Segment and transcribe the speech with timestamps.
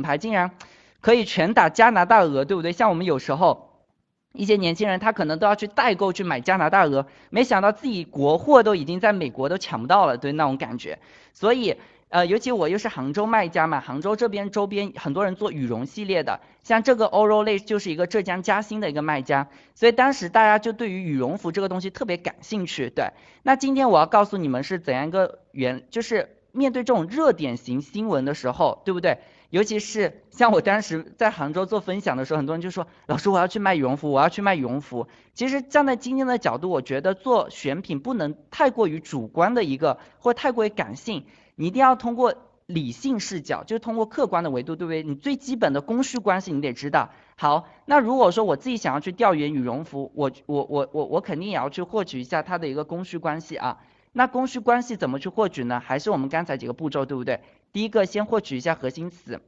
[0.00, 0.50] 品牌竟然
[1.02, 2.72] 可以全打加拿大鹅，对不对？
[2.72, 3.84] 像我们有时候
[4.32, 10.98] 一些年轻人，他可能都要去代购去买加拿大鹅，没想到自己国货都已经在美国都抢不到了，对那种感觉。
[11.34, 11.76] 所以，
[12.08, 22.88] 呃，尤其我又是杭州卖家嘛，杭州这边周边很多人做羽绒系列的，像这个 Oro 类就是一个浙江嘉兴的一个卖家，所以当时大家就对于羽绒服这个东西特别感兴趣。
[22.88, 23.10] 对，
[23.42, 29.18] 那今天我要告诉你们是怎样一个原，就是面对这种热点型新闻的时候，对不对？
[29.50, 41.24] 尤其是像我当时在杭州做分享的时候，很多人就说：“老师，我要去卖羽绒服，我要去卖羽绒服。”其实站在今天的角度，我觉得做选品不能太过于主观的一个，或太过于感性，
[41.56, 42.32] 你一定要通过
[42.66, 45.02] 理性视角，就是通过客观的维度，对不对？
[45.02, 47.10] 你最基本的供需关系你得知道。
[47.34, 53.78] 好，那如果说我自己想要去调研羽绒服，我我我我我肯定也要去获取一下它的一个供需关系啊。
[54.12, 55.80] 那供需关系怎么去获取呢？
[55.80, 57.40] 还是我们刚才几个步骤，对不对？
[57.72, 59.40] 第一个先获取一下核心词，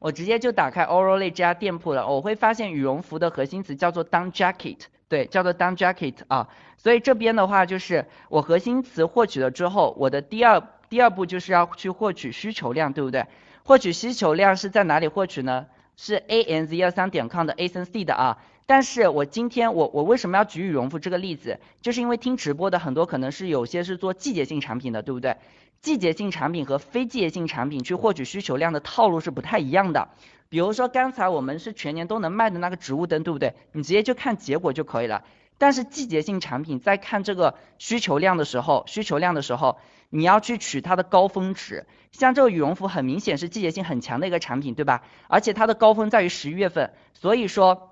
[0.00, 4.78] 我直接就打开 Oral 类这家店铺了，我会发现羽绒服的核心词叫做 down jacket，
[5.08, 6.48] 对，叫做 down jacket 啊。
[6.76, 13.24] 所以这边的话就是我核心词获取了之后，我的第二第二步就是要去获取需求量，对不对？
[13.64, 15.66] 获取需求量是在哪里获取呢？
[15.96, 18.38] 是 a n z 二三点 com 的 a n c 的啊。
[18.66, 21.60] 但是我今天我我为什么要举羽绒服这个例子？
[21.82, 25.36] 就是因为听直播的很多可能是有些是做季节性产品的，对不对？
[25.82, 30.08] 季节性产品和非季节性产品去获取需求量的套路是不太一样的。
[30.48, 33.54] 比如说刚才我们是全年都能卖的那个植物灯，对不对？
[33.72, 35.24] 你直接就看结果就可以了。
[35.58, 39.76] 但是季节性产品在看这个需求量的时候，需求量的时候，
[40.08, 41.84] 你要去取它的高峰值。
[42.12, 45.02] 像这个羽绒服很明显是季节性很强的一个产品，对吧？
[45.28, 47.90] 而且它的高峰在于十一月份，所以说。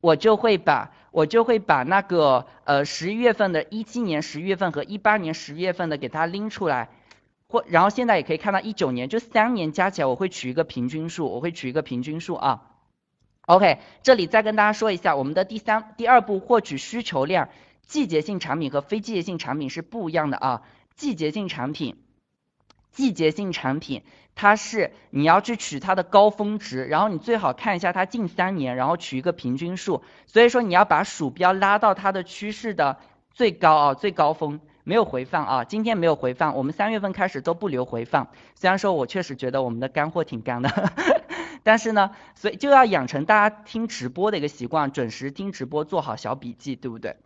[0.00, 6.90] 我就会把我就会把那个呃十一月份的一七年十一月份和一八年十一月份的给它拎出来，
[7.48, 12.62] 或然后现在也可以看到一九年就三年加起来我会取一个平均数，我会取一个平均数啊。
[13.46, 17.48] OK，这里再跟大家说一下，我们的第三第二步获取需求量，
[17.82, 20.62] 季节性产品和非季节性产品是不一样的啊，
[20.94, 21.96] 季节性产品。
[22.90, 24.02] 季节性产品，
[24.34, 30.02] 它是你要去取它的高峰值，然后你最好看一下它近三年，然后取一个平均数。
[30.26, 32.98] 所以说你要把鼠标拉到它的趋势的
[33.30, 38.28] 最高啊，最高峰，没有回放啊，今天没有回放，我们三月份开始都不留回放。
[38.54, 40.92] 虽然说我确实觉得我们的干货挺干的，
[41.62, 47.16] 但是呢，所以就要养成大家听直播的一个习惯，准时听直播，做好小笔记，对不对？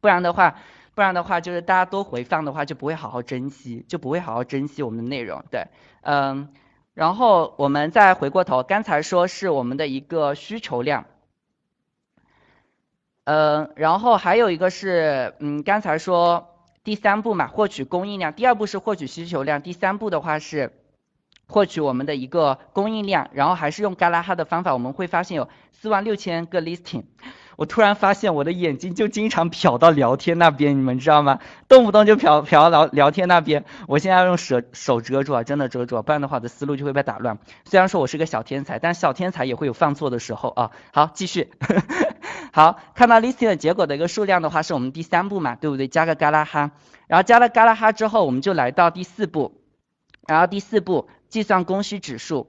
[0.00, 0.56] 不然的话。
[0.98, 5.44] 不然的话，就是大家都回放的话，就不会好好珍惜，就不会好好珍惜我们的内容。
[5.48, 5.68] 对，
[6.00, 6.48] 嗯，
[6.92, 11.04] 然后我们再回过头，刚才说是我们的一个需求量，
[13.22, 16.48] 嗯，然后还有一个是，嗯，刚才说
[16.82, 20.72] 第三步嘛，获取供应量，第二步是获取需求量，第三步的话是
[21.46, 27.04] 获取我们的一个供应量，然后还是用嘎拉哈的方法，我们会发现有四万六千个 listing。
[27.58, 31.40] 我突然发现我的眼睛就经常瞟到聊天那边，你们知道吗？
[31.66, 33.64] 动不动就瞟瞟聊聊天那边。
[33.88, 37.36] 我现在要用手手遮住啊，真的遮住，不然的话我的思路就会被打乱。
[37.64, 40.70] 虽然说我是个小天才，但小天才也会有犯错的时候啊。
[40.92, 41.50] 好，继续。
[42.54, 45.88] 好，看到 listing 的结果的一个数量的话，是我们第三步嘛，对不对？
[45.88, 46.70] 加个嘎拉哈，
[47.08, 49.60] 然后加了嘎拉哈之后，我们就来到第四步，
[50.28, 52.46] 然后第四步计算供需指数。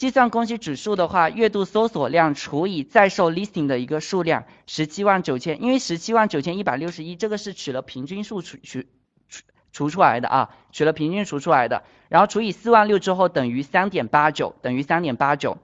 [0.00, 8.88] 计算供需指数的话，月度搜索量除以在售 listing 的一个数量，十七万九千，因为十七万九千一百六十一，这个是取了平均数除取
[9.28, 15.58] 除除出来的啊，取了平均除出来的，然后除以四万六之后等于三点八九，等于三点八九，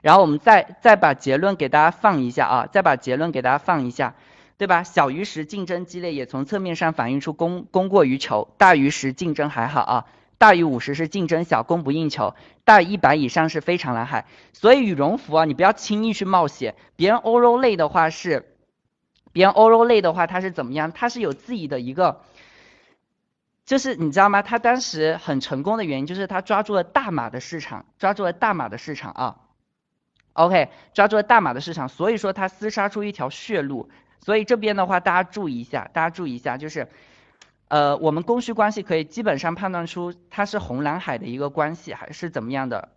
[0.00, 4.16] 然后我们再再把结论给大家放一下啊，再把结论给大家放一下，
[4.56, 4.82] 对吧？
[4.82, 10.06] 小于十竞争激烈，也从侧面上反映出供供过于求，大于十竞争还好啊。
[10.38, 12.34] 大于五十是竞争小，供不应求；
[12.64, 14.24] 大于一百以上是非常蓝海。
[14.52, 16.76] 所以羽绒服啊，你不要轻易去冒险。
[16.94, 18.54] 别人欧肉类的话是，
[19.32, 20.92] 别人欧肉类的话它是怎么样？
[20.92, 22.22] 它是有自己的一个，
[23.66, 24.40] 就是你知道吗？
[24.42, 29.36] 他当时很成功的原因就是他抓住了大码的市场，抓住了大码的市场啊。
[30.34, 33.90] OK，抓住了大码的市场，所以说他厮杀出一条血路。
[34.20, 36.86] 所以这边的话大家注意一下，大家注意一下，就是。
[37.68, 42.88] 呃，我们供需关系可以基本上判断出它是红蓝海的一个关系还是怎么样的。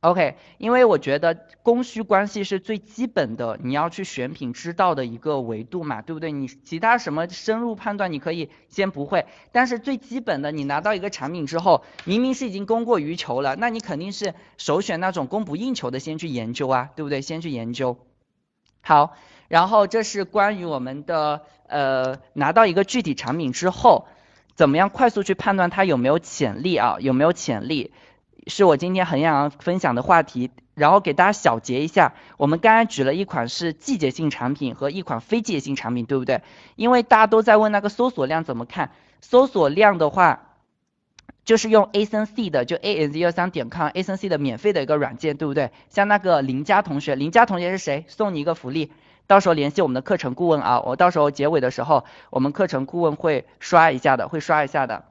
[0.00, 6.30] OK，因为我觉得供需关系是最基本的，你要去选品知道的一个维度嘛，对不对？
[6.30, 17.20] 你其他什么深入判断你可以先不会，但是最基本的，你拿到一个产品之后，明明是已经供过于求了，那你肯定是首选那种供不应求的先去研究啊，对不对？
[17.20, 17.98] 先去研究。
[18.88, 19.14] 好。
[19.48, 24.06] 然后这是关于我们的呃拿到一个具体产品之后，
[24.54, 26.96] 怎么样快速去判断它有没有潜力啊？
[27.00, 27.92] 有没有潜力？
[28.46, 32.14] 是我今天很想分享的话题，然后给大家小结一下。
[32.38, 36.40] 我们刚才举了一款是季节性产品和一款非季节性产品，对不对？
[36.76, 38.90] 因为大家都在问那个搜索量怎么看，
[39.20, 40.47] 搜索量的话，
[41.48, 45.70] 就是用 A N C 的，就 A N Z 幺三点 com A 森 C 的免费的一个软件，对不对？
[45.88, 48.04] 像那个林佳同学，林佳同学是谁？
[48.06, 48.92] 送你一个福利。
[49.26, 55.04] 到时候联系我们的课程顾问啊，我到时候结尾的时候，我们课程顾问会刷一下的，会刷一下的，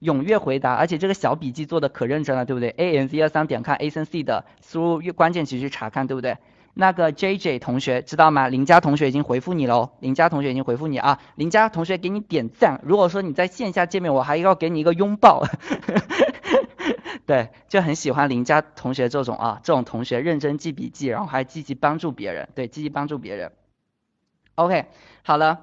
[0.00, 6.38] 踊跃回答，而且这个小笔记做的可认真了，对不对？a n z 二三点 com A n c 的输入关键词去查看，对不对？
[6.74, 8.48] 那个 j j 同学知道吗？
[8.48, 12.80] 林佳同学已经回复你喽，林佳同学已经回复你啊，林佳同学给你点赞。
[12.82, 15.42] 如果说你在线下见面，我还要给你一个拥抱。
[17.24, 23.52] 对，就很喜欢林佳同学这种啊，这种同学认真记笔记，然后还积极帮助别人，对，积极帮助别人。
[24.56, 24.86] OK，
[25.22, 25.60] 好了，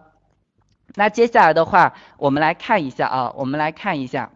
[0.95, 4.31] 那接下来的话，我们来看一下啊，我们来看一下，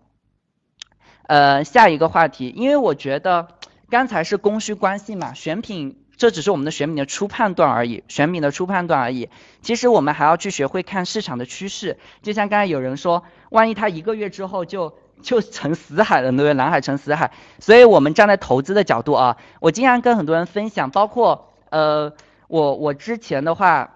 [1.28, 3.48] 呃，下一个话题，因为我觉得
[3.90, 9.28] 刚才是供需关系嘛，选品这只是我们的选品的初判断而已，选品的初判断而已。
[9.62, 16.54] 其实我们还要去学会看市场的趋势，就像刚才有人说，万一他一个月之后就就成死海了，对不对？
[16.54, 22.14] 蓝海成死海，所以我们站在投资的角度啊，我经常跟很多人分享，包括呃，
[22.48, 23.93] 我我之前的话。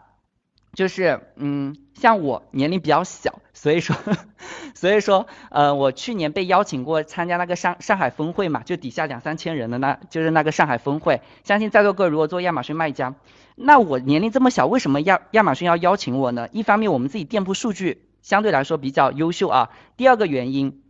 [0.74, 3.96] 就是，嗯，像我年龄比较小，所以说，
[4.76, 11.22] 所以说，呃，我去年被邀请过参加那个上上海峰会嘛，就底下两三千人的那，就是那个上海峰会。
[11.44, 13.16] 相信在座各位如果做亚马逊卖家，
[13.56, 16.48] 那我年龄这么小，为什么亚亚马逊要邀请我呢？
[16.52, 20.84] 一方面我们自己店铺数据相对来说比较优秀啊，第二个原因。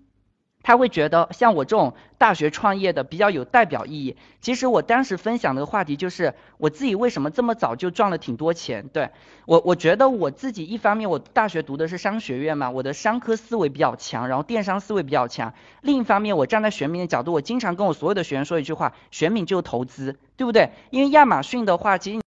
[0.67, 4.17] 他会觉得像我这种大学创业的比较有代表意义。
[4.41, 8.89] 其实我当时分享的话题就是我自己为什么这么早就赚了挺多钱。
[8.91, 9.11] 对
[9.45, 15.53] 我，我觉得我自己一方面我大学读的是商学院嘛，我的商科思维比较强，然后电商思维比较强。
[15.79, 20.71] 另一方面，我站在选品的角度，我经常跟我所有的学员说一句话：选品就是投资，对不对？
[20.89, 22.15] 因为亚马逊的话，其实。